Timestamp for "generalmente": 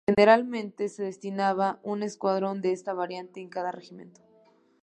0.07-0.89